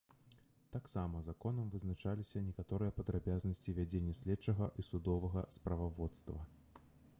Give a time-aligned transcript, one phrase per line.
[0.75, 6.37] Таксама законам вызначаліся некаторыя падрабязнасці вядзення следчага і судовага справаводства.